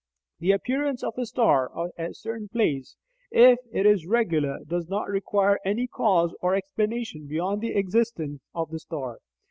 The 0.39 0.49
appearance 0.51 1.03
of 1.03 1.13
a 1.19 1.27
star 1.27 1.69
at 1.95 2.09
a 2.09 2.13
certain 2.15 2.47
place, 2.49 2.95
if 3.29 3.59
it 3.71 3.85
is 3.85 4.07
regular, 4.07 4.57
does 4.65 4.87
not 4.89 5.07
require 5.09 5.59
any 5.63 5.85
cause 5.85 6.33
or 6.41 6.55
explanation 6.55 7.27
beyond 7.27 7.61
the 7.61 7.75
existence 7.77 8.41
of 8.55 8.71
the 8.71 8.79
star. 8.79 9.19